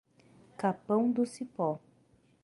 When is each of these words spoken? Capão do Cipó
Capão 0.57 1.11
do 1.11 1.27
Cipó 1.27 1.79